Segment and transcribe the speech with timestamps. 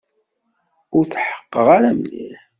[0.97, 2.41] Ur tḥeqqeɣ ara mliḥ.